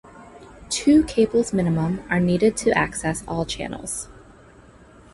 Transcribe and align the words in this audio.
Two 0.71 1.03
cables 1.03 1.53
minimum 1.53 2.01
are 2.09 2.19
needed 2.19 2.57
to 2.57 2.71
access 2.75 3.23
all 3.27 3.45
channels. 3.45 4.09